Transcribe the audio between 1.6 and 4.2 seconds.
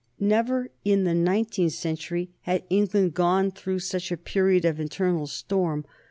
century, had England gone through such a